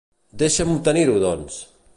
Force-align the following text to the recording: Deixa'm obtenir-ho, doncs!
Deixa'm 0.43 0.73
obtenir-ho, 0.77 1.21
doncs! 1.27 1.63